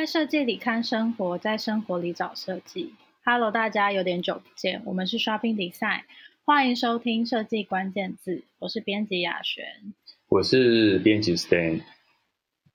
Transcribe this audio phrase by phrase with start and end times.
[0.00, 2.94] 在设计里看生活，在生活里找设计。
[3.22, 6.04] Hello，大家有点久不见，我们是 Shopping Design，
[6.42, 8.44] 欢迎收听设计关键字。
[8.60, 9.62] 我是编辑雅璇，
[10.30, 11.82] 我是编辑 Stan。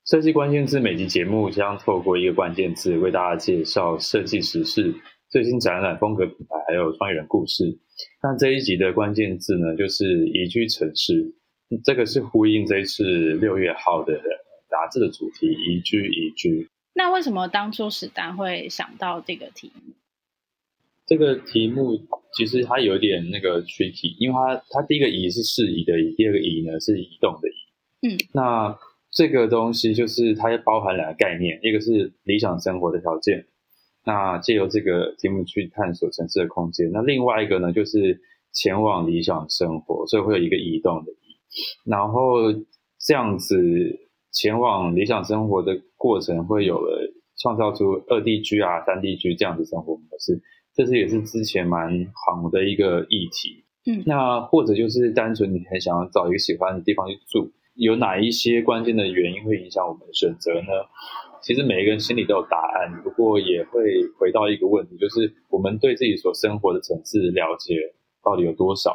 [0.04, 4.94] 设计关键字每集节目将透过一个关键字为大家介绍设计时事、
[5.28, 7.64] 最新展览、风格品牌，还有创意人故事。
[8.22, 11.34] 那这一集的关键字呢，就是宜居城市。
[11.82, 13.02] 这个是呼应这一次
[13.32, 14.16] 六月号的
[14.70, 16.68] 杂志的主题“宜居宜居”。
[16.98, 19.92] 那为什么当初史丹会想到这个题目？
[21.04, 22.00] 这个题目
[22.32, 27.54] 其实它有点那个 tricky，因为它它第一个“移”是适宜的“移”，第二个“移”呢是移动的“移”。
[28.08, 28.78] 嗯，那
[29.10, 33.46] 这个东西就是它包含两个概念，一个是理想生活的条件，
[34.06, 36.90] 那借由这个题目去探索城市的空间。
[36.92, 38.18] 那另外一个呢，就是
[38.54, 41.36] 前往理想生活，所以会有一个移动的“移”，
[41.84, 42.54] 然后
[42.98, 44.00] 这样子。
[44.36, 50.42] 前往理想生活的过程，会有了创造出二地居啊、三地居这样的生活模式，
[50.74, 53.64] 这是也是之前蛮好的一个议题。
[53.86, 60.68] 嗯，那或者就是单纯你很想要找一个喜欢的地方去住，有哪一些关键的原因会影响我们的选择呢？
[61.40, 63.80] 其实每一个人心里都有答案，不过也会
[64.18, 67.74] 回到一个问题，就是我们对自己所生活的城市了解
[68.22, 68.92] 到底有多少？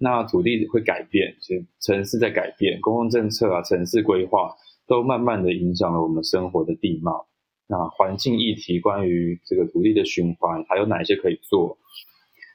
[0.00, 4.54] 那土地会改变，其实城市在改变，公共政策啊、城市规划
[4.86, 7.26] 都慢慢的影响了我们生活的地貌。
[7.66, 11.76] 那环境议题，关于这个土地的循环，还有哪些可以做？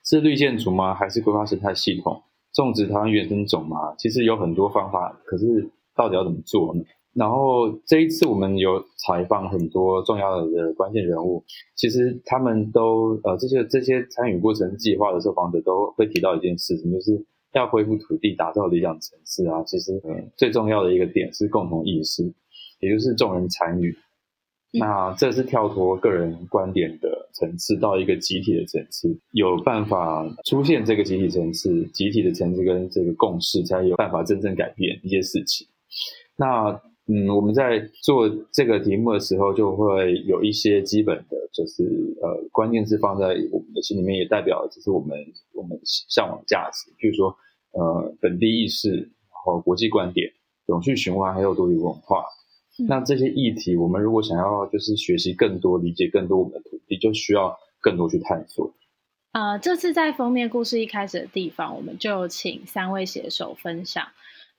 [0.05, 0.95] 是绿建筑吗？
[0.95, 2.23] 还是规划生态系统？
[2.53, 3.93] 种植台湾原生种吗？
[3.97, 6.81] 其实有很多方法，可是到底要怎么做呢？
[7.13, 11.43] 然后这一次我们有采访很多重要的关键人物，
[11.75, 17.25] 其实他们都呃这些这些参与过程计划的受访者都会提到一件事情，就是。
[17.53, 19.63] 要恢复土地，打造理想城市啊！
[19.63, 22.33] 其实，嗯，最重要的一个点是共同意识，
[22.79, 23.95] 也就是众人参与。
[24.75, 35.67] 那这是跳脱个人观点的层次，到一个集体的层次，有办法出现这个集体层次，集体的层次跟这个共识，才有办法真正改变一些事情。
[36.35, 41.83] 那，嗯，我们在做这个题目的时候，就会有一些基本的，就是
[42.21, 45.17] 呃，关键字放在我们的心里面，也代表就是我们
[45.53, 47.35] 我们向往价值，比如说。
[47.75, 50.31] 呃，本地意识，然后国际观点，
[50.67, 52.23] 永续循环，还有多元文化。
[52.77, 52.85] 嗯。
[52.87, 58.71] 那这些议题，我们如果想要就是学习更多，理解更多我们的土地，就需要更多去探索。
[59.31, 64.05] 呃，这次在封面故事一开始的地方，我们就请三位写手分享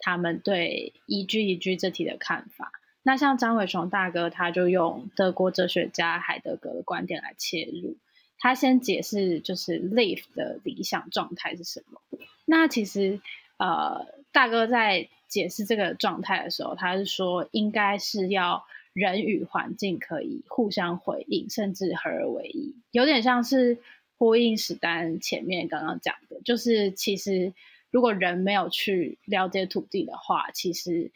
[0.05, 2.73] 他们对一句一句这题的看法。
[3.03, 7.97] 那像张伟雄大哥，他就用德国哲学家海德格的观点来切入。
[8.39, 12.03] 他先解释就是 live 的理想状态是什么。
[12.45, 13.19] 那其实，
[13.57, 23.79] 呃，大哥在解释这个状态的时候，他是说应该是要人与环境可以互相回应，甚至合而为一，有点像是
[24.19, 27.55] 呼应史丹前面刚刚讲的，就是其实
[27.95, 31.13] 如果人没有去了解土地的话，其实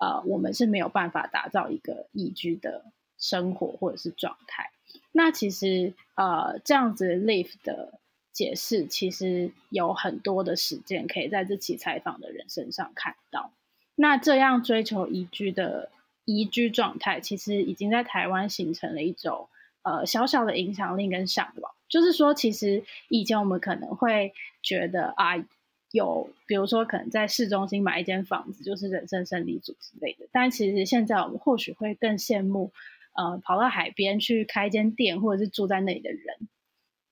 [0.00, 2.86] 呃，我们是没有办法打造一个宜居的
[3.18, 4.70] 生活或者是状态。
[5.12, 8.00] 那其实呃，这样子 live 的。
[8.32, 13.52] 解释其实有很多的实践可以在这期采访的人身上看到。
[13.94, 15.90] 那这样追求宜居的
[16.24, 19.50] 宜居状态，其实已经在台湾形成了一种
[19.82, 21.74] 呃小小的影响力跟向往。
[21.90, 24.32] 就是说，其实以前我们可能会
[24.62, 25.36] 觉得啊，
[25.92, 30.26] 有比如说可能在市中心买一间房子就是人生胜利组之类的。
[30.32, 32.72] 但其实现在我们或许会更羡慕，
[33.12, 36.48] 呃，跑到海边去开间店，或者是住在那里的人。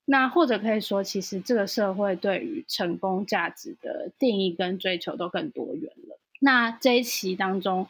[0.05, 6.19] 那或者可以说，其实这个社会对于成功价值的定义跟追求都更多元了。
[6.39, 7.87] 那这一期当中，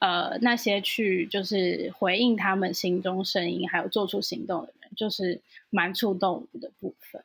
[0.00, 7.22] 呃，那些去就是回应他们心中声音，还有做出行动的人，就是蛮触动的部分。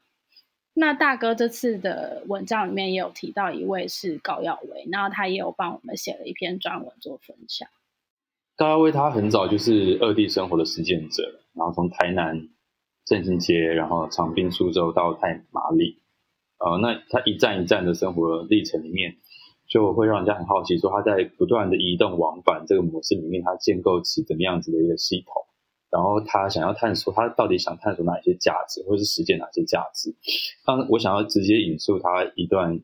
[0.78, 7.68] 那大哥这次的文章里面也有提到一位是高耀威，然后他也有帮我们写了一篇专文做分享。
[8.56, 12.50] 高耀威他很早就是二地生活的实践者，然后从台南。
[13.08, 16.02] 振兴街，然后长滨、苏州到太麻里，
[16.60, 19.16] 呃，那他一站一站的生活历程里面，
[19.70, 25.47] 就会让人家很好奇，说他在不断的移动往返这个模式里面，他建构起怎么样子的一个系统，
[25.90, 30.14] 然后他想要探索，他到底想探索哪些价值，或是实践哪些价值。
[30.66, 32.78] 当我想要直接引述他一段，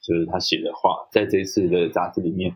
[0.00, 2.54] 就是他写的话，在这一次的杂志里面，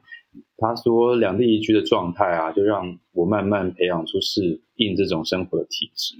[0.59, 6.15] 他说两地宜居的状态啊，就让我慢慢培养出适应这种生活的体质。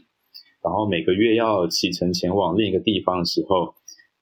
[0.63, 3.75] 然后每个月要启程前往另一个地方的时候，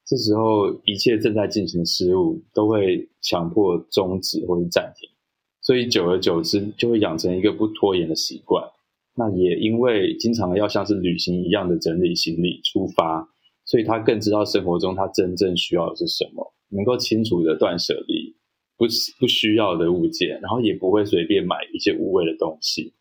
[0.04, 5.08] 这时候一切正在进行的事物都会强迫终止或者暂停，
[5.62, 8.62] 所以久而久之就会养成一个不拖延的习惯。
[9.16, 13.28] 那也因为经常要像是旅行一样的整理行李出发，
[13.64, 18.34] 所以他更知道生活中他真正需要的是什么，能够清楚的断舍离
[18.76, 18.86] 不
[19.20, 22.92] 不需要的物件，然后也不会随便买一些无谓的东西。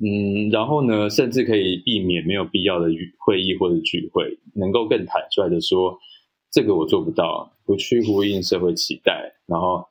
[0.00, 2.88] 嗯，然后呢，甚至可以避免没有必要的
[3.18, 5.98] 会议或者聚会，能够更坦率的说，
[6.52, 9.84] 这个我做不到，不去呼应社会期待，然后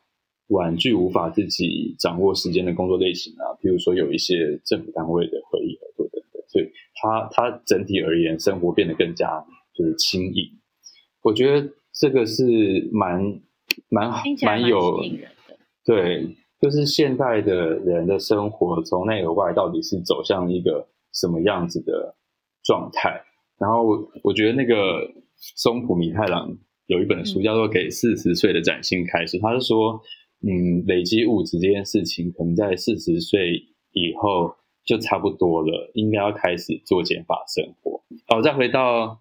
[0.48, 6.70] 婉拒无法自己掌握时间的工作类型啊，比如说有一些政府单位的会议合作等等，所以
[7.02, 9.46] 他他整体而言，生活变得更加
[9.76, 10.46] 就是轻盈。
[11.24, 13.42] 我觉得这个是蛮
[13.90, 15.02] 蛮好，蛮有
[15.86, 16.36] 对。
[16.60, 22.16] 就是现代的人的生活从内而外到底是走向一个什么样子的
[22.64, 23.22] 状态？
[23.60, 25.08] 然后我我觉得那个
[25.56, 26.58] 松浦弥太郎
[26.88, 30.02] 有一本书叫做《给四十岁的崭新开始》，他是说，
[30.42, 33.54] 嗯，累积物质这件事情可能在四十岁
[33.92, 34.54] 以后
[34.86, 38.02] 就差不多了，应该要开始做减法生活。
[38.28, 39.20] 哦，再回到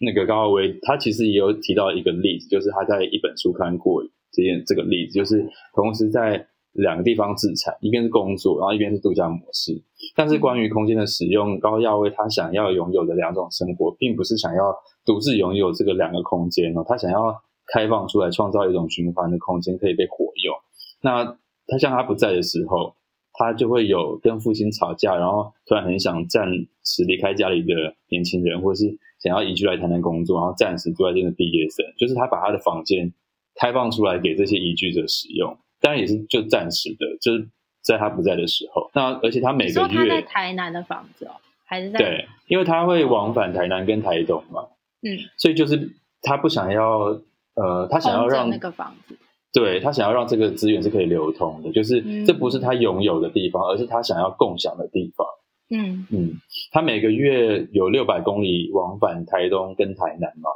[0.00, 4.02] 那个高浩威，他其实也有提到一个例子，就是他在一本书看过
[4.32, 6.46] 这件这个例子，就是同时在。
[6.74, 9.82] 两个地方自产，一边是工作，然后一边是度假模式。
[10.14, 14.72] 但是关于空间的使用，高耀威他想要拥有的两种生活，并不是想要
[15.04, 17.34] 独自拥有这个两个空间哦，他想要
[17.72, 20.56] 开放出来，创造一种循环的空间，可以被活用。
[21.02, 21.36] 那
[21.66, 22.94] 他像他不在的时候，
[23.32, 26.46] 他就会有跟父亲吵架，然后突然很想暂
[26.84, 28.84] 时离开家里的年轻人，或是
[29.22, 33.12] 想要移居来台南工作，然后暂时住在这边的毕业生，就是他把他的房间
[33.54, 35.56] 开放出来给这些移居者使用。
[35.80, 37.48] 当然也是就暂时的，就是
[37.82, 38.90] 在他不在的时候。
[38.92, 41.32] 那而且他每个月他在台南的房子哦，
[41.64, 44.66] 还是在对，因为他会往返台南跟台东嘛。
[45.02, 47.18] 嗯，所以就是他不想要
[47.62, 49.16] 呃，他想要让那个房子，
[49.52, 55.26] 对，他想要让这个资源是可以流通的，就是这不是他拥有的地方，嗯，而是他想要共享的地方。
[55.72, 56.40] 嗯嗯，
[56.72, 60.50] 他每个月有六百公里往返台东跟台南嘛，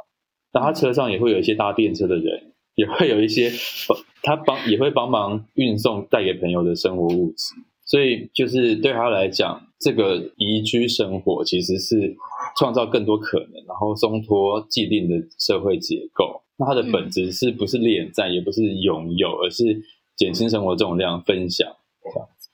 [0.53, 2.51] 那他车上也会有一些搭便车的人。
[2.75, 3.49] 也会有一些
[3.87, 7.55] 帮他帮也会帮忙运送带给朋友的生活物资，
[7.85, 12.17] 所以就是对他来讲，这个宜居生活其实是
[12.57, 16.41] 创造更多可能，然后松脱既定的社会结构。
[16.57, 19.83] 那它的本质是不是恋战，也不是拥有，而是
[20.15, 22.49] 减轻生活重量，分享这样子。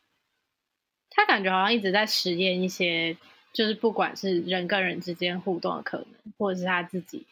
[1.09, 3.17] 他感觉好像一直在实验一些，
[3.53, 7.25] 就是不管是人跟人之间互动的可能，或者是他自己。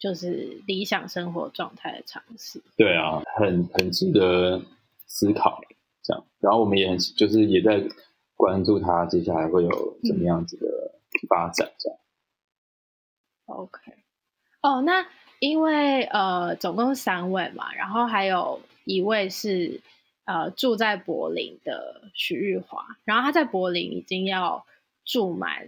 [0.00, 4.62] 就是理想生活状态的尝试，对啊，很很值得
[5.06, 5.60] 思考，
[6.02, 6.24] 这样。
[6.38, 7.86] 然后我们也很就是也在
[8.34, 10.66] 关注他接下来会有怎么样子的
[11.28, 11.98] 发展，这样。
[13.44, 13.78] 嗯、OK，
[14.62, 15.06] 哦，那
[15.40, 19.80] 因为呃，总共三位嘛，然后还有一位是
[20.26, 24.64] 呃住在柏林的许玉华，然后他在柏林已经要
[25.04, 25.66] 住满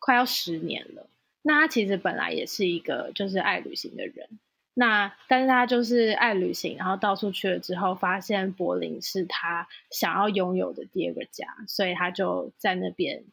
[0.00, 1.06] 快要十年了。
[1.42, 4.28] 那他其实本来也是一个就是爱旅行的人，
[4.74, 13.24] 那但是他就是爱旅行，然后到处去了之后，发现柏林是他想要拥有的第二个家，所以他就在那边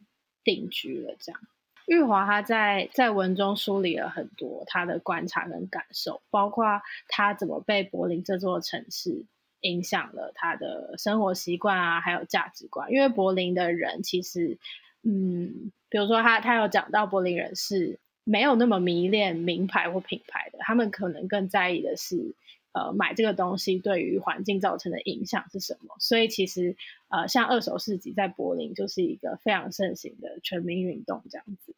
[0.44, 1.14] 定居了。
[1.18, 1.40] 这样，
[1.90, 9.24] 玉华他在在文中梳理了很多他的观察跟感受，包括他怎么被柏林这座城市
[9.60, 12.92] 影响了他的生活习惯啊，还有价值观。
[12.92, 14.56] 因为柏林的人其实，
[15.02, 15.72] 嗯。
[15.92, 22.36] 比如说他，他有讲到柏林人是没有那么迷恋名牌或品牌的，他们可能更在意的是，
[22.70, 25.96] 呃，买这个东西对于环境造成的影响是什么。
[25.98, 26.76] 所以其实，
[27.08, 31.74] 呃，像二手市集在柏林就是一个非常盛行的全民运动这样子。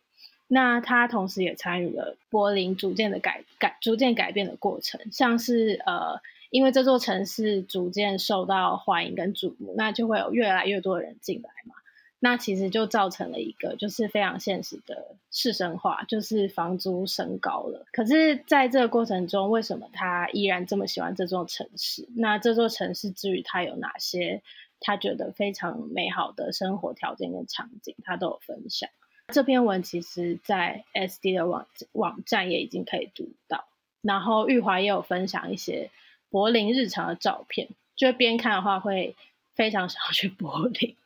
[0.54, 11.74] 那他同时也参与了柏林逐渐的改改逐渐改变的过程，像是呃，因为这座城市逐渐受到欢迎跟瞩目，那就会有越来越多的人进来嘛。
[12.20, 17.86] 那其实就造成了一个就是非常现实的市生化，就是房租升高了。
[17.90, 22.06] 可是，在这个过程中，为什么他依然这么喜欢这座城市？
[22.14, 24.42] 那这座城市之于他有哪些
[24.80, 28.90] 他觉得非常美好的生活条件跟场景，他都有分享。
[29.32, 33.66] 这篇文其实，在 SD 的网网站也已经可以读到。
[34.02, 35.90] 然后玉华也有分享一些
[36.28, 39.16] 柏林日常的照片，就边看的话会
[39.54, 40.96] 非常想要去柏林。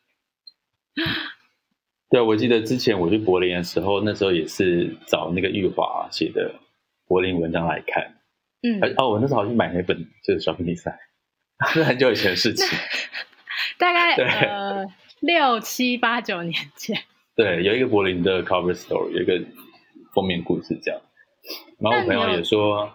[2.09, 6.54] 对，我记得之前我去柏林的时候，那时候也是找那个玉华写的
[7.06, 8.16] 柏林文章来看。
[8.62, 10.99] 嗯，哦，我那时候好像买那本就是小品比赛，
[11.73, 12.66] 是 很久以前的事情，
[13.78, 14.87] 大概呃
[15.21, 17.04] 六七八九年前。
[17.37, 19.38] 对，有一个柏林的 cover story，有一个
[20.14, 21.00] 封面故事这样。
[21.78, 22.90] 然后我朋友也说，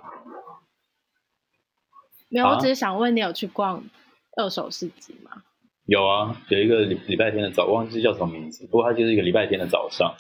[2.30, 3.84] 没有，我只是想问你有去逛
[4.36, 5.44] 二手市集吗？
[5.86, 10.16] 有啊，有一个礼礼拜天的早，忘记叫什么名字，不过它就是一个礼拜天的早上，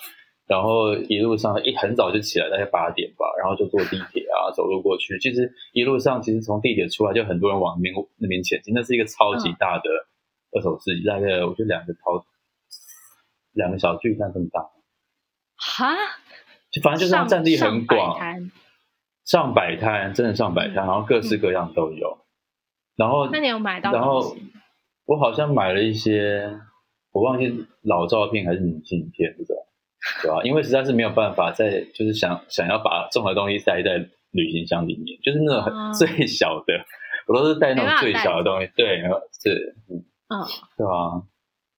[0.47, 5.17] 然后一路上一很早就起来，大概八点吧，然后就坐地铁啊，走路过去。
[5.19, 9.89] 其实一路上其实从地铁出来就很多人往那边那边前进，那是一个超级大的
[10.51, 12.23] 二手市集，大概我觉得两个超
[13.53, 14.61] 两个小巨蛋这么大。
[15.57, 15.95] 哈？
[16.71, 18.17] 就反正就是它占地很广，
[19.25, 22.25] 上百摊，真的上百摊，然后各式各样都有。
[22.95, 23.91] 然后，那你有买到？
[23.91, 24.35] 然后
[25.05, 26.49] 我好像买了一些，
[27.11, 29.55] 我忘记老照片还是明信片这种，
[30.21, 30.41] 对吧？
[30.43, 33.97] 因为实在是没有办法在，就是想想要把重的东西塞在
[34.31, 36.73] 旅行箱里面，就是那种很最小的，
[37.27, 38.71] 我都是带那种最小的东西。
[38.75, 39.01] 对，
[39.41, 39.99] 是，嗯，
[40.77, 41.27] 对吧？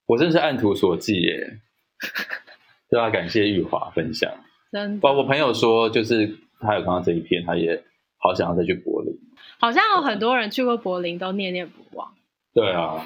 [0.05, 1.61] 我真是按图索骥耶，
[2.89, 3.09] 对啊？
[3.09, 4.31] 感谢玉华分享。
[4.71, 7.83] 真的，我朋友说，就是他有看到这一篇，他也
[8.17, 9.13] 好想要再去柏林。
[9.59, 12.13] 好像有很多人去过柏林，都念念不忘。
[12.53, 13.05] 对啊。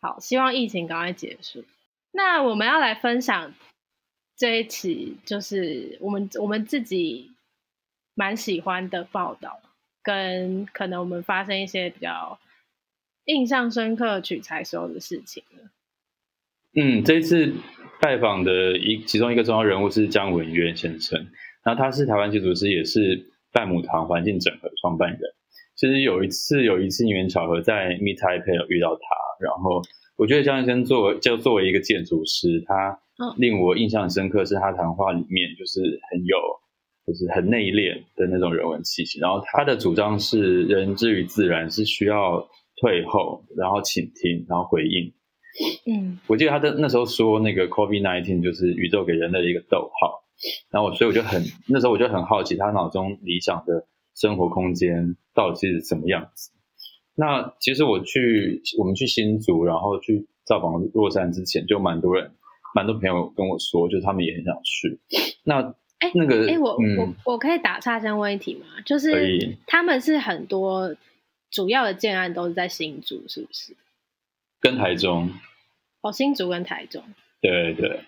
[0.00, 1.64] 好，希望疫情赶快结束。
[2.10, 3.54] 那我们要来分享
[4.36, 7.30] 这一期，就是我们我们自己
[8.14, 9.60] 蛮喜欢的报道，
[10.02, 12.38] 跟可能我们发生一些比较
[13.26, 15.44] 印象深刻取材时候的事情。
[16.74, 17.54] 嗯，这一次。
[18.02, 21.24] 拜访的一其中一个重要人物是姜文渊先生，
[21.64, 25.20] 那他是台湾建筑师，也是半亩堂环境整合创办人。
[25.76, 29.00] 其实有一次有一次因缘巧合在 Meet Taipei 有遇到他，
[29.40, 29.80] 然后
[30.16, 32.98] 我觉得姜先生作为就作为一个建筑师，他
[33.38, 35.80] 令我印象深刻，是他谈话里面就是
[36.10, 36.36] 很有
[37.06, 39.20] 就是很内敛的那种人文气息。
[39.20, 42.48] 然后他的主张是人之于自然是需要
[42.80, 45.12] 退后，然后倾听，然后回应。
[45.86, 50.24] 嗯，我记得他的那时候说那个 COVID-19 就是宇宙给人类的一个逗号，
[50.70, 56.50] 然后我所以我就很那时候我就很好奇他脑中理想的生活空间到底是什么样子。
[57.14, 62.30] 那其实我去我们去新竹，然后去造访若山之前，就蛮多人
[62.74, 64.98] 蛮多朋友跟我说，就是他们也很想去。
[65.44, 68.66] 那哎，那个哎，我、嗯、我我可以打岔先问一题吗？
[68.86, 70.96] 就是他们是很多
[71.50, 73.76] 主要的建案都是在新竹，是不是？
[74.62, 75.28] 跟台中，
[76.02, 77.02] 哦，新竹跟台中，
[77.40, 77.98] 对对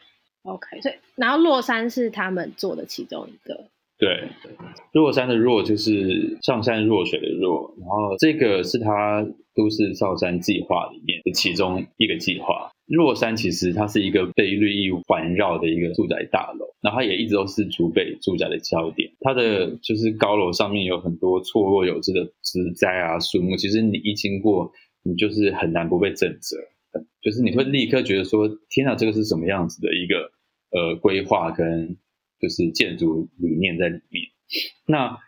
[0.44, 3.68] ，OK，所以然后若山是他们做的其中一个，
[3.98, 4.28] 对，
[4.92, 12.70] 若山的若就是上善若水的若，然后这个是他都市造山计划里面的其中一个计划。
[12.86, 19.10] 若山其实它是一个被绿意环绕的一个住宅大楼，然后它也一直都是竹北住宅的焦点。
[19.20, 24.70] 它的就是高楼上面有很多错落有致的植栽啊、树木，其实你一经过。
[25.04, 26.56] 你就是很难不被震慑，
[27.22, 30.32] 就是你会立刻觉得说，天哪，这个是什么样子的一个
[30.70, 31.96] 呃规划跟
[32.40, 34.24] 就是建筑理念在里面。
[34.86, 35.18] 那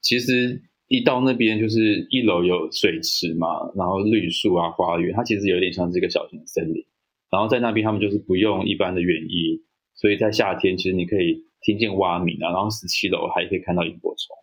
[0.00, 6.84] 其实一到那边，就是一楼有水池嘛，然后绿树啊、花园，它其实有点像是一个小型森林。
[7.30, 9.60] 然后在那边，他们就是不用一般的园艺，
[9.94, 14.34] 所以在夏天其实你可以听见蛙鸣啊，然后十七楼还可以看到萤火虫。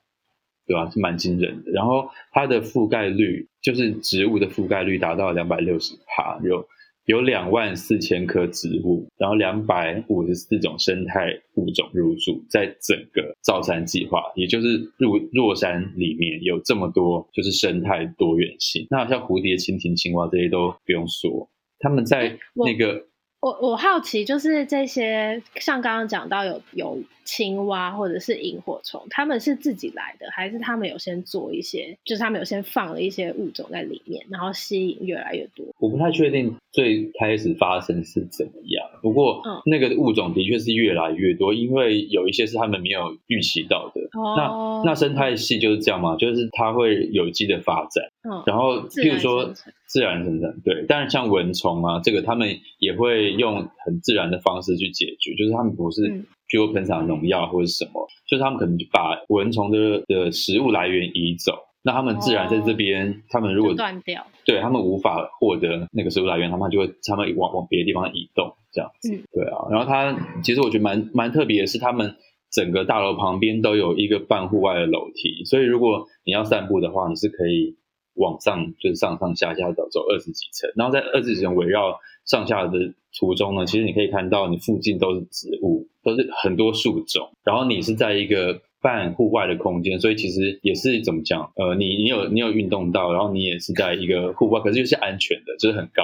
[0.68, 0.90] 对吧？
[0.90, 1.72] 是蛮惊人的。
[1.72, 6.68] 然后它的覆盖率，就是植物的覆盖率达到两百六十帕，有
[7.06, 18.88] 有两万四千棵植物，然后两百五十四种生态物种入驻，在整个造山计划，也就是入若山里面有这么多，就是生态多元性。
[18.90, 23.08] 那像蝴蝶、蜻蜓、青蛙这些都不用说，他们在那个。
[23.46, 35.64] 我我好奇，就是这些像刚刚讲到有有青蛙或者是萤火虫，他们是自己来的，还是他们有先做一些，就是他们有先放了一些物种在里面，然后吸引越来越多？
[35.78, 44.02] 我不太确定最开始发生是怎么样，不过那个物种的确是越来越多，因为有一些是他们没有预期到的。
[44.20, 49.54] 哦、那那生态系就是这样嘛，就是它会有机的发展，嗯，然后譬如说
[49.86, 56.02] 自然生成，对，但是像蚊虫啊，这个他们也会用很自然的方式去解决，就是他们不是
[56.50, 61.54] 譬如喷洒农药或者什么，嗯、就是他们可能就把蚊虫的的食物来源移走，
[61.84, 72.16] 那他们自然在这边，哦、他们如果断掉，对他们无法获得那个食物来源，他们就会他们往往别的地方移动，这样子，嗯、对啊，然后他其实我觉得蛮蛮特别的是他们。
[72.52, 77.76] 整个大楼旁边都有一个半户外的楼梯，所以如果你要散步的话，你是可以
[78.16, 96.04] 往上，就是上上下下走走二十几层，然后在二十几层围绕上下的途中呢，其实你可以看到你附近都是植物，都是很多树种，然后你是在一个半户外的空间，所以其实也是怎么讲，呃，你你有你有运动到，然后你也是在一个户外，可是又是安全的，就是很高。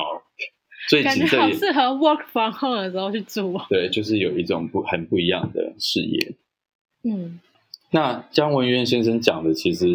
[0.89, 3.56] 所以感觉好适合 work from home 的时候去住。
[3.70, 6.34] 对，就是有一种不很不一样的视野。
[7.03, 7.39] 嗯，
[7.91, 9.86] 那姜文渊先生讲的，其实，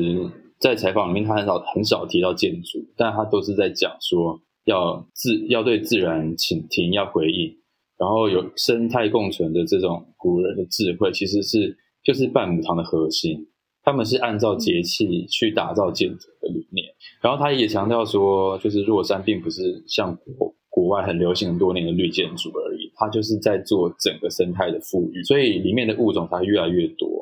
[0.58, 7.54] 在采访里面他很少很少提到建筑，但他都是在讲说要自要对自然倾听，要回应，
[7.98, 13.46] 然后有生态共存的这种古人的智慧，其实是就是半亩堂的核心。
[13.84, 16.84] 他们是按照节气去打造建筑的理念，
[17.22, 27.15] 然后他也强调说，就是若山并不是像国国外很流行很多年的绿建筑而已，它就是在做整个生态的富裕，所以里面的物种才会越来越多。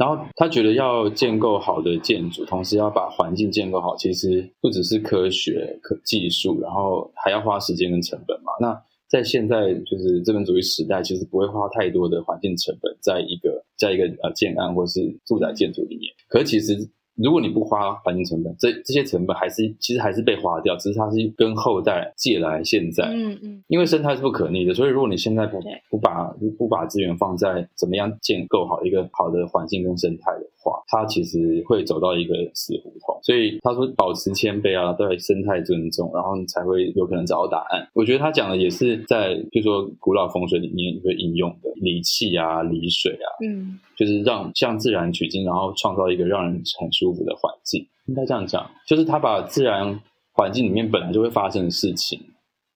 [0.00, 8.50] 然后他觉得要建构好的建筑，同时要把环境建构好，其实不只是科学、可技术，然后还要花时间跟成本嘛。
[8.58, 16.12] 那在现在就是资本主义时代，其实不会花太多的环境成本在一个在一个呃建安或是住宅建筑里面。
[16.28, 16.90] 可是其实。
[17.22, 23.04] 如果你不花环境成本，这这些成本还是其实还是被花掉，只是它是跟后代借来现在。
[23.04, 23.62] 嗯嗯。
[23.68, 25.60] 因为生态是不可逆的，所以如果你现在不
[25.90, 33.18] 不把不把资源放在怎么样建构好一个好的环境跟生态的话，它其实会走到一个死胡同。
[33.22, 37.86] 所以他说保持谦卑啊，对生态尊重，然后你才会有可能找到答案。
[37.94, 47.86] 我觉得他讲的也是在，比如说古老风水里面会应用的理气啊、理水啊，嗯，就是让向自然取经，然后创造一个让人很舒服的环境。
[48.06, 50.00] 应该这样讲，就是他把自然
[50.32, 52.18] 环境里面本来就会发生的事情，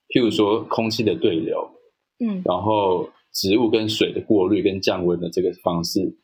[0.08, 1.66] 譬如说空气的对流，
[2.24, 6.18] 嗯，然后植物跟水的过滤跟降温的这个方式。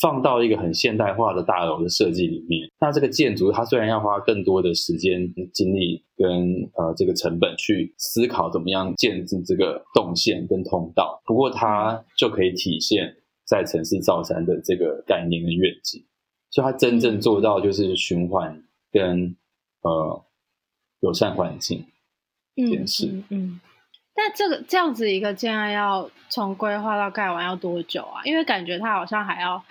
[0.00, 6.30] 放到一个很现代化的大楼的设计里面，那这个建筑它虽然要花更多的时间、精力跟
[6.74, 16.02] 呃这个成本去思考怎么样建置这个动线跟通道，不过它就可以体现在城市造山的这个概念跟愿景，
[16.50, 19.36] 所以它真正做到就是循环跟
[19.82, 20.24] 呃
[21.00, 21.84] 友善环境
[22.56, 23.06] 这件事。
[23.06, 23.60] 嗯，嗯，嗯，
[24.14, 28.22] 但这个这样子一个建案要从规划到盖完要多久啊？
[28.24, 29.62] 因为感觉它好像还要。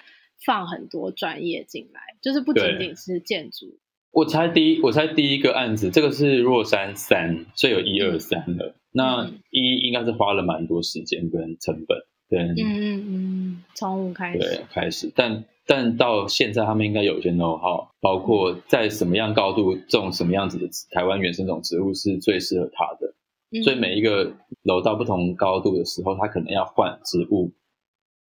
[0.45, 3.77] 放很多专业进来，就是不仅仅是建筑。
[4.11, 8.67] 我猜第一，我猜第一个案子，这个是若山三，所以有一二三了。
[8.67, 15.11] 嗯、那一应该是花了蛮多时间跟成本，对，嗯嗯嗯，从五开始，对，开始。
[15.15, 23.13] 但但到现在，他们应该有一些 know-how，包括在什么样高度种什么样子的台湾原生种植物是最适合它的。
[23.51, 27.51] 嗯、所以每一个楼到不同高度的时候，它可能要换植物。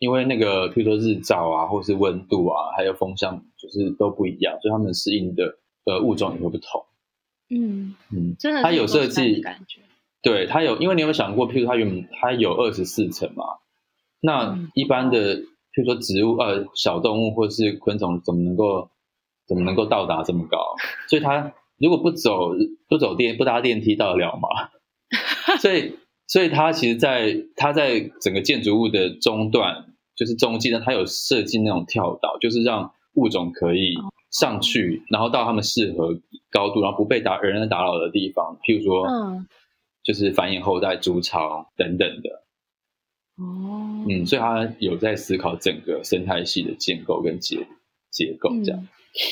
[0.01, 6.87] 因为那个，譬如说日照啊，或是温度啊，还有风向，就是都不一样，所以他们适应的呃物种也会不同。
[7.51, 9.83] 嗯嗯，真的，它有设计感觉。
[10.23, 13.45] 对，它有，因为你有没有想过，譬如它原它有二十四层嘛，
[14.23, 18.89] 那一般的譬如说植物呃小动物或是昆虫，怎么能够
[19.47, 20.77] 怎么能够到达这么高？
[21.11, 22.53] 所以它如果不走
[22.89, 24.49] 不走电不搭电梯到得了吗？
[25.61, 29.89] 所以所以它其实在它在整个建筑物的中段。
[30.21, 33.95] 就是中间呢，它有设计那种跳岛，就是让物种可以
[34.31, 39.47] 上去，然后到它们适合高度，然后不被打人打扰的地方，譬如说，嗯，
[40.05, 42.29] 就是繁衍后代、筑巢等等的。
[43.43, 47.67] 哦，嗯，所以它有在思考整个生态系的建构跟结
[48.11, 48.87] 结构这样。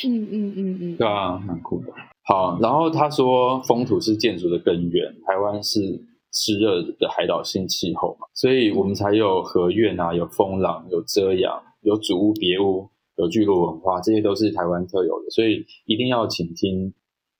[0.07, 1.93] 嗯嗯嗯嗯，对啊，蛮酷的。
[2.25, 6.03] 好，然后他说，风土是建筑的根源，台湾是。
[6.31, 15.31] 湿热的海岛性气候嘛，所以我们才有河苑啊，有风廊，有遮阳，有主屋、别屋，有聚落文化，这些都是台湾特有的。
[15.31, 16.93] 所以一定要倾听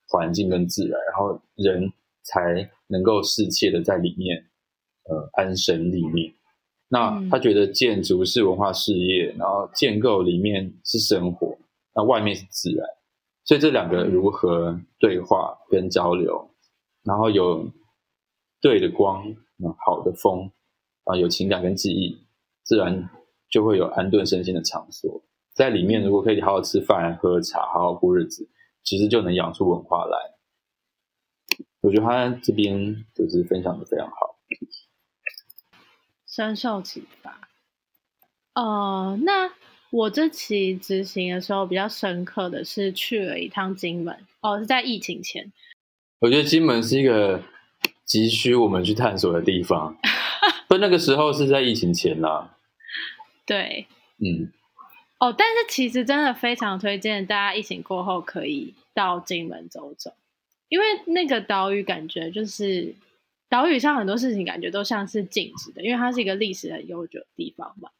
[0.07, 4.43] 环境跟自然，然后人才能够适切的在里面
[5.07, 6.33] 呃安身立命。
[6.89, 11.55] 那他觉得建筑是文化事业，然后建构里面是生活，
[11.93, 12.87] 那外面是自然，
[13.45, 16.49] 所以这两个如何对话跟交流，
[17.03, 17.71] 然后有。
[18.61, 19.23] 对的光，
[19.85, 20.51] 好的风，
[21.05, 22.27] 啊，有情感跟记忆，
[22.63, 23.09] 自然
[23.49, 25.23] 就会有安顿身心的场所。
[25.53, 28.49] 在里面，如果可以好好吃饭、喝茶，好好过日子，
[28.83, 30.17] 其实就能养出文化来。
[31.81, 34.37] 我觉得他这边就是分享的非常好，
[36.27, 37.47] 深受启发。
[38.55, 39.53] 呃，那
[39.91, 45.53] 我这期执行的时候比较深刻的是去了一趟金门，哦，是在疫情前。
[46.19, 47.41] 我觉得金门是一个。
[48.09, 49.95] 急需我们去探索的地方，
[50.67, 52.57] 不，那个时候是在疫情前啦。
[53.45, 53.85] 对，
[54.17, 54.51] 嗯，
[55.19, 60.11] 哦，但是其实真的非常推荐大家疫情过后可以到金门走走，
[60.69, 62.95] 因为那个岛屿感觉就是
[63.47, 67.91] 岛屿上很多事情感觉都像是静止的，因为它是一个历史很悠久的地方嘛。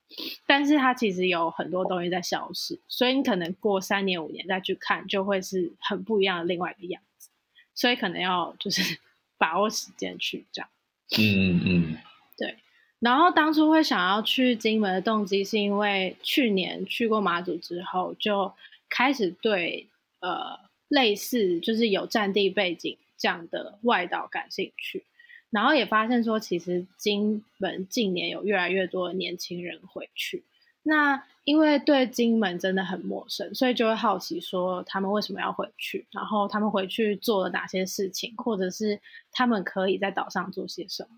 [0.47, 7.29] 但是它其实有很多东西在消失，所以你可能过三年五年再去看，就会是很不一样的另外一个样子。
[7.75, 8.97] 所以可能要就是。
[9.39, 10.69] 把握时间去这样，
[11.17, 11.97] 嗯嗯嗯，
[12.37, 12.55] 对。
[12.99, 18.53] 然后当初会想要去金门的动机，是因为去年去过马祖之后，就
[18.89, 19.87] 开始对
[20.19, 25.05] 呃类似就是有战地背景这样的外岛感兴趣，
[25.49, 30.43] 然后也发现说，其实金门近年有越来越多的年轻人回去。
[30.83, 38.99] 那因为对金门真的很陌生，所以就会好奇说他们为什么要回去，然后他们回去做了哪些事情，或者是
[39.31, 41.09] 他们可以在岛上做些什么。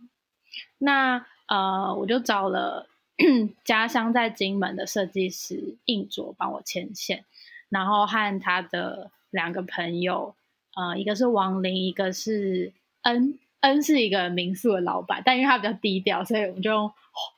[0.78, 2.88] 那呃，我就找了
[3.64, 7.26] 家乡在金门的设计师应卓帮我牵线，
[7.70, 10.36] 然后和他的两个朋友，
[10.76, 16.92] 呃，一个是王林，一个是恩，恩是一个民宿的老板，但因为他比较低调，所以我们就用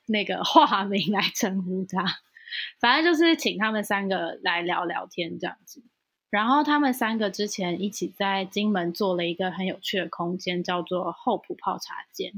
[0.08, 2.04] 那个化名来称呼他。
[2.80, 5.84] 反正就是请他们三个来聊聊天这样子。
[6.30, 12.34] 然后他们三个之前一起在金门做了一个很有趣的空间，叫做厚朴泡茶间。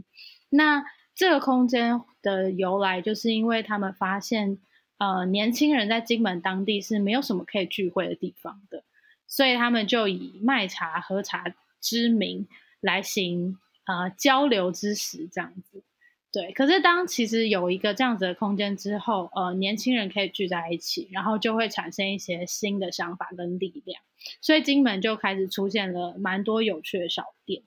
[0.50, 4.58] 那这个空间的由来，就是因为他们发现，
[4.98, 8.84] 呃，年轻人在金门当地是没有什么可以聚会的地方的，
[9.28, 11.46] 所以他们就以卖茶喝茶
[11.80, 12.48] 之名
[12.82, 15.84] 来行呃交流之实这样子。
[16.32, 24.02] 对，可是当其实有一个这样子的空间之后，呃，年轻人可以聚在一起，然后就会产生一些新的想法跟力量，
[24.42, 27.64] 所以金门就开始出现了蛮多有趣的小店。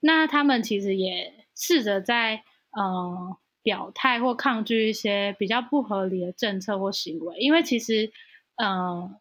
[0.00, 1.44] 那他们其实也。
[1.58, 8.12] 试着在呃表态或抗拒一些比较不合理的政策或行为，因为其实
[8.56, 9.18] 呃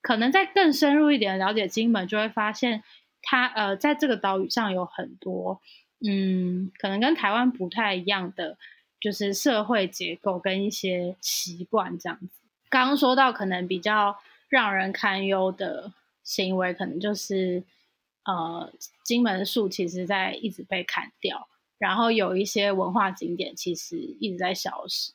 [0.00, 2.84] 可能在更深入一点了解金门，就会发现
[3.20, 5.60] 它呃在这个岛屿上有很多
[6.04, 8.58] 嗯可能跟台湾不太一样的，
[9.00, 12.28] 就是社会结构跟一些习惯这样子。
[12.68, 17.62] 刚刚说到可能比较让人堪忧的行为，可能就是
[18.24, 18.72] 呃
[19.04, 21.48] 金门树其实在一直被砍掉。
[21.78, 25.12] 然后有一些文化景点其实一直在消失，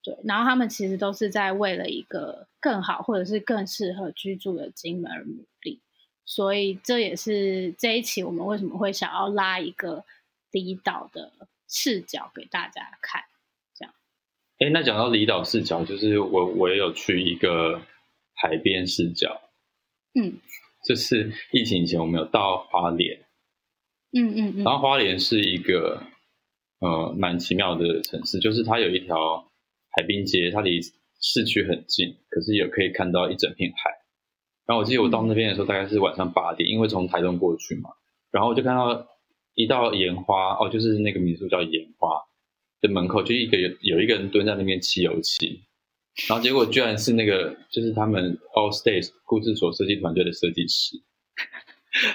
[0.00, 5.80] 对，然后他们其实都是在为了一个更好或者是更适合居住的金门而努力，
[6.24, 10.04] 所以这也是这一期我们为什么会想要拉一个
[10.54, 11.32] 离岛的
[11.68, 13.22] 视角给大家看，
[13.74, 13.92] 这样。
[14.60, 17.82] 哎，那讲到离岛视角，就是我我也有去一个
[18.34, 19.40] 海边视角，
[20.14, 20.38] 嗯，
[20.86, 23.18] 就是疫情以前我们有到花莲。
[24.12, 26.00] 嗯嗯嗯，然后花莲是一个
[26.78, 29.50] 呃蛮奇妙的城市，就是它有一条
[29.90, 30.80] 海滨街，它离
[31.20, 33.90] 市区很近，可是也可以看到一整片海。
[34.66, 37.90] 然后我记得我到那边的时候大概是晚上八点，因为从台东过去嘛，
[38.30, 39.04] 然后我就看到
[39.54, 42.10] 一到盐花哦，就是那个民宿叫盐花
[42.80, 45.62] 的门口，就一个有有一个人蹲在那边漆油漆，
[46.28, 50.96] 然后结果居然是那个就是他们 All States 故事所设计团队的设计师。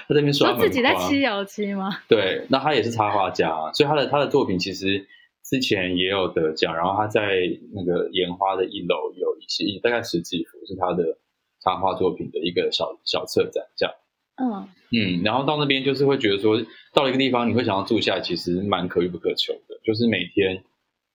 [0.06, 1.88] 他这边说自己在漆油漆吗？
[2.06, 5.06] 对，那他也是插画家，所以他的他的作品其实
[5.42, 6.76] 之前也有得奖。
[6.76, 7.40] 然后他在
[7.72, 11.18] 那个盐花的一楼有一些大概十几幅是他的
[11.64, 13.94] 插画作品的一个小小策展，这样。
[14.40, 16.60] 嗯嗯，然后到那边就是会觉得说，
[16.92, 19.78] 到了一个地方你会想要住下来，其实蛮可遇不可求的。
[19.84, 20.64] 就是每天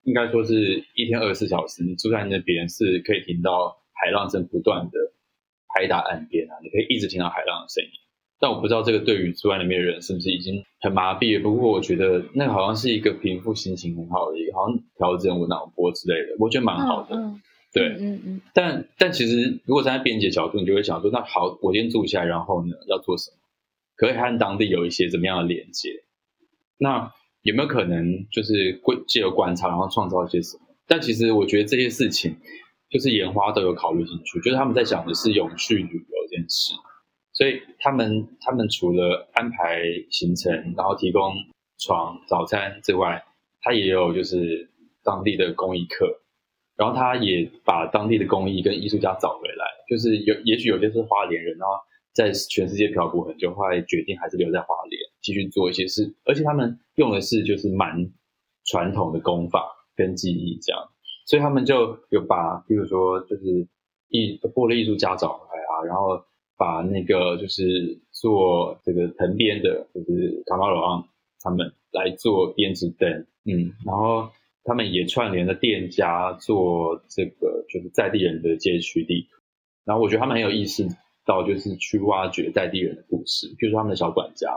[0.03, 4.91] 应该说是一天二十四小时，你住在那边是可以听到海浪声不断的
[5.73, 7.89] 拍打岸边啊，你可以一直听到海浪的声音。
[8.39, 11.41] 但我不知道这个对于住在那边的人是不是已经很麻痹了。
[11.41, 17.15] 不过我觉得那个好像是一个平复心情很好的一个，好像调整我脑波之类的，我觉得蛮好的。
[17.15, 17.41] 嗯、
[17.75, 18.41] 对，嗯嗯，嗯。
[18.53, 23.37] 但但其实如果站在边界角度，你就会想说，那好，我先住下来，然后呢，要做什么？
[23.97, 25.89] 可以和当地有一些怎么样的连接？
[26.77, 27.11] 那
[27.41, 30.63] 有没有可能就是借由观察，然后创造一些什么？
[30.87, 32.37] 但其实我觉得这些事情，
[32.89, 36.73] 就是研花都有考虑进去，就是他们在想的是永续旅游这件事。
[37.33, 41.33] 所以他们他们除了安排行程，然后提供
[41.77, 43.21] 床、早餐之外，
[43.61, 44.69] 他也有就是
[45.03, 46.21] 当地的公益课，
[46.77, 49.65] 然后他也把当地的工艺跟艺术家找回来。
[49.89, 51.75] 就是有也许有些是花莲人，然后
[52.13, 58.11] 在全世界漂泊很久，后来决定还是留在花莲继续做一些事，而且他们用的是就是蛮
[58.65, 60.81] 传统的工法跟技艺这样，
[61.25, 63.67] 所以他们就有把比如说就是
[64.09, 66.23] 艺玻璃艺术家找回来啊，然后。
[66.57, 71.05] 把那个就是做这个藤编的，就是卡马罗昂
[71.41, 73.11] 他们来做编织灯，
[73.43, 74.29] 嗯，然后
[74.65, 79.37] 他们也串联了店家做这个就是在地人的街区地图，
[79.85, 80.85] 然后我觉得他们很有意识
[81.25, 84.49] 到就是去挖掘在地人的故事，比如说他们的小管家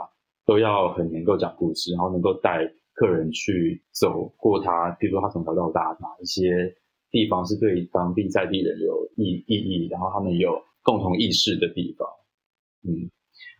[0.45, 6.75] 都要很能够讲故事，然后能够带客人去走过他，比如说他从小到大哪一些
[7.09, 10.61] 地方是对当地在地人有意意义，然后他们有。
[10.81, 12.07] 共同意识的地方，
[12.87, 13.11] 嗯，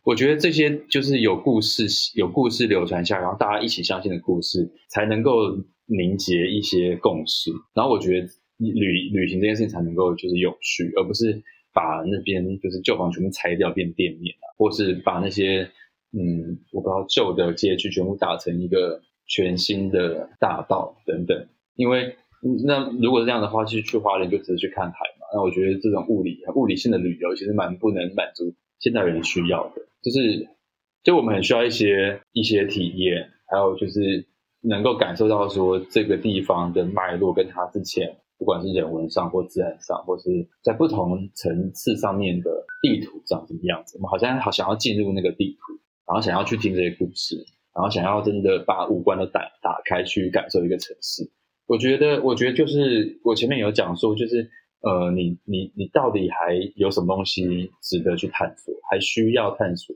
[0.04, 1.86] 我觉得这些就是有故事、
[2.16, 5.32] 有故事流传下来，然后大家一起相信的故事，才能够
[5.90, 7.52] 凝结一些共识。
[7.74, 11.42] 然后我觉得旅旅行这件事情才能够就是永续，而不是
[11.74, 15.70] 把那边就是旧房全部拆掉变店面啊，或是把那些
[16.12, 21.48] 嗯，我不知道旧的街区全部打成一个全新的大道等等。
[21.76, 22.16] 因为
[22.66, 25.28] 那如果是这样的话，其实去花莲就只是去看海嘛。
[25.34, 30.48] 那我觉得这种物理物理性的旅游其实蛮不能满足现代人需要的，就是
[31.04, 34.26] 就我们很需要一些一些体验，还有就是
[34.62, 38.18] 能够感受到说这个地方的脉络跟它之前。
[38.38, 40.30] 不管是人文上或自然上，或是
[40.64, 42.50] 在不同层次上面的
[42.82, 45.74] 地图长什么样子，我们好像好想要进入那个地图，
[46.08, 47.36] 然后想要去听这些故事，
[47.76, 51.30] 然后想要真的把五官都打打开去感受一个城市。
[51.68, 54.50] 我觉得，我觉得就是我前面有讲说，就是
[54.84, 59.94] 呃，你你你到底还有什么东西值得去探索，还需要探索？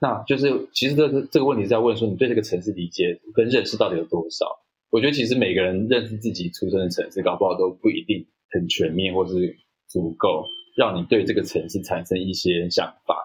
[0.00, 4.46] 那就是其实这个这个问题是在问说，你对这个城市理解跟认识到底有多少？
[4.90, 9.56] 我觉得其实每个人认识自己出生的城市，搞不好都不一定很全面，或是
[9.88, 10.44] 足够
[10.76, 13.16] 让你对这个城市产生一些想法，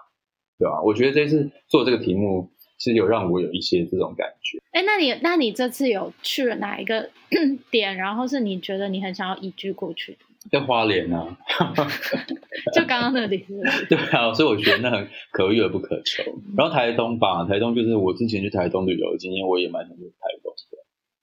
[0.58, 0.82] 对吧？
[0.82, 4.58] 我觉得这次做这个题目，其实有让我有一些这种感觉。
[4.72, 7.10] 哎，那你那你这次有去了哪一个
[7.70, 7.96] 点？
[7.96, 10.18] 然后是你觉得你很想要移居过去的？
[10.50, 11.36] 在花莲啊，
[12.74, 13.48] 就刚刚那个地方。
[13.88, 16.22] 对啊，所以我觉得那很可遇而不可求。
[16.56, 20.78] 然后台东吧，台东就是我之前去台东旅游的经验，我也蛮想去台东的。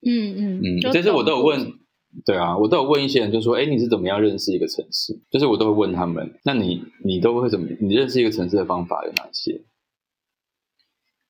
[0.10, 1.73] 嗯嗯嗯，这次我都有问，
[2.26, 5.19] 对啊，我都有问一些人，就说，哎，你是怎么样认识一个城市？
[5.32, 7.67] 就是我都会问他们，那你你都会怎么？
[7.82, 9.62] 你认识一个城市的方法有哪些？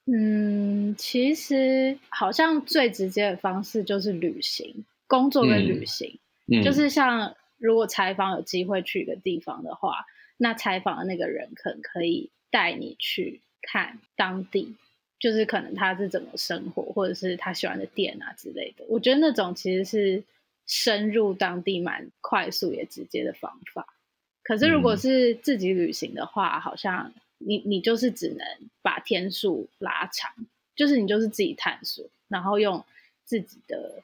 [0.10, 10.06] 嗯，其实好像最直接的方式就是旅行，工作跟旅行，嗯，就是像如果采访有机会去一个地方的话，
[10.38, 14.76] 那采访的那个人可能可以带你去看当地。
[15.20, 18.86] 就是可能他是怎么生活，或者是他喜欢的店啊之类的。
[18.88, 20.24] 我觉得那种其实是
[20.68, 23.96] 深入当地蛮快速也直接的方法。
[24.44, 28.46] 可是如果是自己旅行的话，嗯、好像你你就是只能
[28.84, 30.32] 把天数拉长，
[30.76, 32.86] 就是你就是自己探索，然后用
[33.26, 34.04] 自己的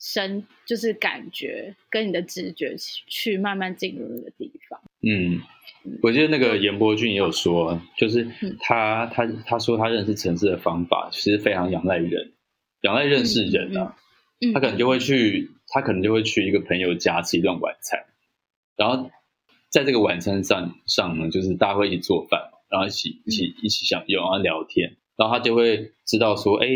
[0.00, 2.74] 身就是感觉跟你的直觉
[3.06, 4.80] 去慢慢进入那个地方。
[5.02, 5.40] 嗯。
[6.02, 8.26] 我记得那个严伯俊也有说，就是
[8.60, 12.32] 他他他说他认识城市的方法其实非常仰赖人，
[12.82, 13.96] 仰赖认识人啊。
[14.52, 18.04] 他可能就会去，他可能就会去一个朋友家吃一顿晚餐，
[18.76, 19.10] 然后
[19.70, 26.66] 在这个晚餐上上呢，就是大家会一起做饭，然后一起一起一起享用，然后聊天，然后他就会知道说，哎，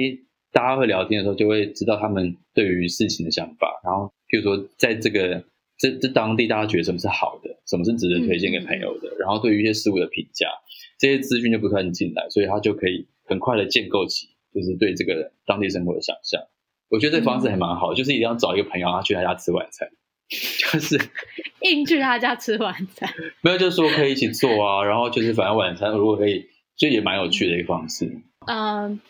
[0.55, 5.45] 大家会聊天的时候，就会知道他们对于事情的想法，然后譬如说在这个。
[5.77, 10.47] 这这当地大家觉得什么是好的，什么是值得推荐给朋友的，嗯、然后对于一些事物的评价，
[11.01, 16.41] 这些资讯就不断进来，所以他就可以很快的建构起就是对这个当地生活的想象。
[16.89, 19.89] 我觉得这方式还蛮好，嗯、就是一定要找一个朋友，他去他家吃晚餐，
[20.31, 20.97] 就是
[21.63, 23.13] 硬去他家吃晚餐，
[23.43, 28.09] 没有，就是说可以一起做啊，然后就是反正晚餐如果可以，就也蛮有趣的一个方式。
[28.47, 29.01] 嗯。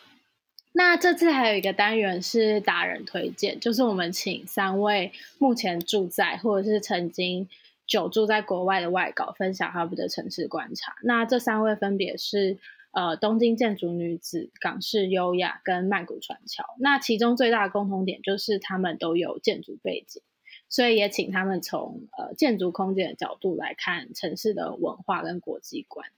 [0.77, 7.49] 那这次还有一个单元是达人推荐，就是我们请三位目前住在或者是曾经
[7.87, 10.97] 久住在国外的外稿分享他们的城市观察。
[11.05, 12.59] 那这三位分别是
[12.91, 16.65] 呃东京建筑女子、港式优雅跟曼谷船桥。
[16.81, 20.23] 那其中最大的共同点就是他们都有建筑背景，
[20.69, 26.09] 所以也请他们从呃建筑空间的角度来看城市的文化跟国际观。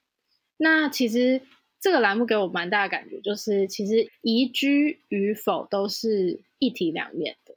[0.57, 1.42] 那其实。
[1.87, 7.55] 这个栏目给我蛮大的感觉，就是其实移居与否都是一体两面的。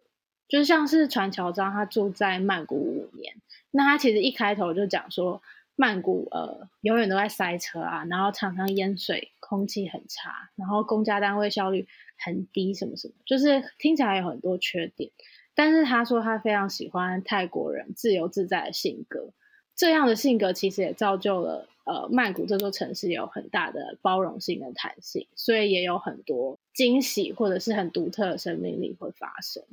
[0.48, 3.38] 就像是船桥章，他住在曼谷五年，
[3.72, 5.42] 那他其实一开头就讲说，
[5.76, 15.10] 曼谷呃永远都在塞车啊，然后常常淹水，空气很差，然后公家单位效率很低，什么什么，就是听起来有很多缺点。
[15.56, 19.34] 但是他说他非常喜欢泰国人自由自在的性格，
[19.80, 21.66] 这样的性格其实也造就了。
[21.86, 29.64] 呃，曼谷这座城市有很大的包容性跟弹性，所以也有很多惊喜或者是很独特的生命力会发生。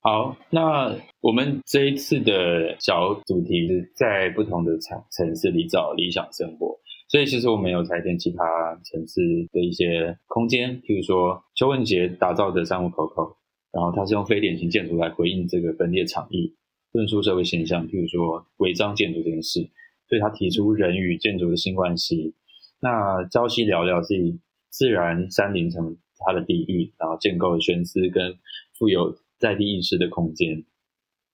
[0.00, 8.44] 好，那我们这一次的小主题是在不同的城城市里找理想生活，所以其实我们有采点其他
[8.84, 13.34] 城市的一些空间，譬如说邱文杰打造的三五 COCO，
[13.72, 16.54] 然后他是用非典型建筑来回应这个分裂场域、
[16.94, 19.68] 论述社会现象，譬如说违章建筑这件事。
[20.06, 22.34] 所以他提出人与建筑的新关系。
[22.78, 28.36] 那朝夕聊聊自己自然山林成他的地域，然后建构了悬丝跟
[28.78, 30.62] 富有在地意识的空间。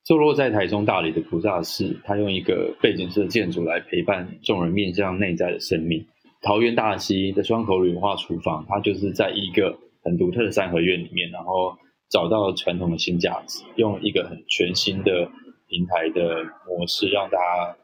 [0.04, 6.06] 坐落在台中大理的菩萨寺，他用一个背景式的建筑来陪伴众人面向内在的生命。
[6.40, 11.76] 桃园大溪的双口旅文化厨房，它就是在一个很独特的三合院里面，然后
[12.08, 15.28] 找到传统的新价值，用一个很全新的
[15.70, 17.76] 平台的模式让大家。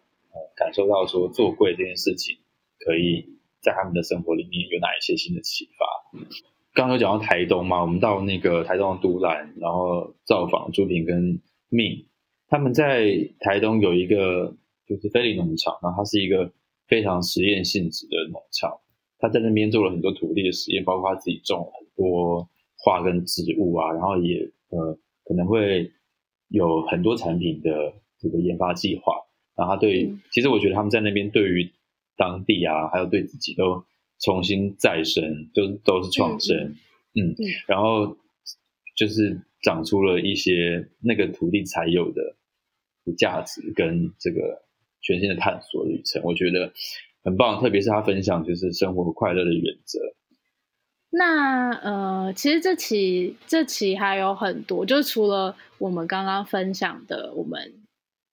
[0.55, 2.37] 感受到说做贵这件事情，
[2.79, 3.25] 可以
[3.63, 5.87] 在他们的生活里面有哪一些新的启发？
[6.75, 12.05] 刚刚有讲到台东嘛，我们到那个台东的都兰，然后造访朱平跟命，
[12.49, 14.55] 他们在台东有一个
[14.87, 16.53] 就是菲林农场，然后它是一个
[16.87, 18.79] 非常实验性质的农场，
[19.19, 22.47] 他在那边做了很多土地的实验，包括他自己种了很多
[22.77, 25.91] 花跟植物啊，然后也呃可能会
[26.49, 29.15] 有很多产品的这个研发计划，
[29.57, 31.73] 然后他对，嗯、其实我觉得他们在那边对于
[32.17, 33.85] 当地啊，还有对自己都。
[34.19, 36.57] 重新再生，就都是创生，
[37.13, 37.37] 嗯，嗯，
[37.69, 38.17] 然后
[38.97, 42.35] 就是长出了一些那个土地才有的
[43.19, 44.63] 价值跟这个
[45.03, 46.73] 全新的探索旅程，我觉得
[47.23, 47.61] 很棒。
[47.61, 49.99] 特别是他分享就是生活快乐的原则。
[51.17, 57.75] 那呃，其实这期这期还有很多，就除了我们刚刚分享的，我们。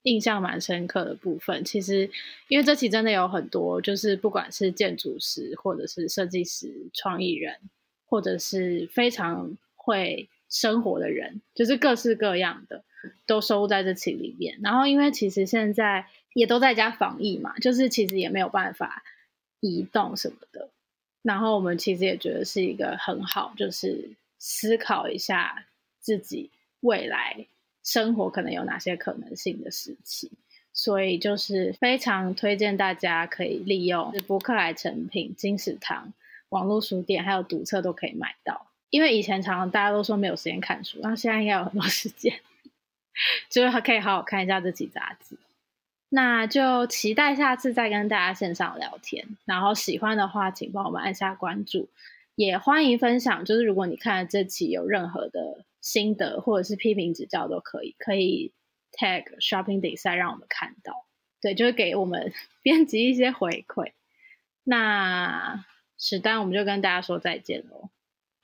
[0.06, 2.12] 印象蛮深刻的部分，其实
[2.50, 7.56] 因为这期真的有很多，就是不管是建筑师，或者是设计师、创意人，
[8.06, 12.84] 或者是非常会生活的人，就是各式各样的，
[13.26, 14.60] 都收录在这期里面。
[14.62, 19.06] 然后，因为其实现在也都在家防疫嘛，就是其实也没有办法
[19.62, 20.69] 移动什么的。
[21.24, 25.66] 然后，我们其实也觉得是一个很好，就是思考一下
[26.00, 27.48] 自己未来。
[27.84, 30.32] 生活可能有哪些可能性的时期，
[30.72, 36.14] 所以就是非常推荐大家可以利用是博客来成品、金石堂、
[36.48, 38.68] 网络书店还有读册都可以买到。
[38.90, 42.40] 因为以前常常大家都说没有时间看书，那现在应该有很多时间，
[43.52, 45.38] 就是可以好好看一下这期杂志。
[46.13, 49.26] 那就期待下次再跟大家线上聊天。
[49.45, 51.89] 然后喜欢的话，请帮我们按下关注，
[52.36, 53.43] 也欢迎分享。
[53.45, 55.65] 就是如果你看了这期有任何的。
[55.84, 58.54] 心得或者是批评指教都可以，可以
[58.93, 60.93] tag shopping design 让我们看到，
[61.41, 62.32] 对，就是给我们
[62.63, 63.91] 编辑一些回馈。
[64.63, 65.65] 那
[65.97, 67.89] 史丹，我们就跟大家说再见喽。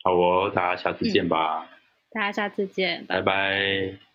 [0.03, 1.65] 好哦，大家下次见吧。
[1.71, 1.77] 嗯，
[2.11, 3.23] 大家下次见，拜拜。
[3.23, 4.08] 拜拜。